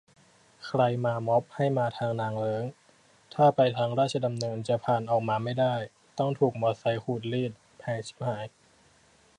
[0.65, 2.63] "ใครมาม็อบให้มาทางนางเลิ้ง
[3.33, 5.75] ถ้าไปทางราชดำเนินจะผ่านออกมาไม่ได้
[6.17, 8.45] ต้องถูกมอไซต์ขูดรีด แพงฉิบหาย"